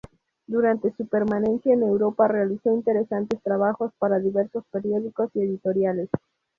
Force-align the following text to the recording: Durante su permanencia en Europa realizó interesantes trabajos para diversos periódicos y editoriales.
Durante 0.47 0.91
su 0.97 1.05
permanencia 1.05 1.75
en 1.75 1.83
Europa 1.83 2.27
realizó 2.27 2.73
interesantes 2.73 3.39
trabajos 3.43 3.93
para 3.99 4.17
diversos 4.17 4.63
periódicos 4.71 5.29
y 5.35 5.41
editoriales. 5.41 6.09